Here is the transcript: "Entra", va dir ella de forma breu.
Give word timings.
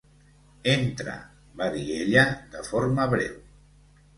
"Entra", 0.71 1.17
va 1.61 1.67
dir 1.75 1.83
ella 1.99 2.25
de 2.57 2.65
forma 2.71 3.07
breu. 3.13 3.37